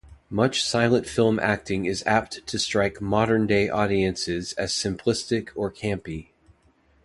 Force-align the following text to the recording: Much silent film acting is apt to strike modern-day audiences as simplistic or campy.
Much 0.31 0.63
silent 0.63 1.05
film 1.07 1.39
acting 1.39 1.85
is 1.85 2.03
apt 2.07 2.43
to 2.47 2.57
strike 2.57 3.01
modern-day 3.01 3.69
audiences 3.69 4.53
as 4.53 4.73
simplistic 4.73 5.49
or 5.53 5.71
campy. 5.71 6.29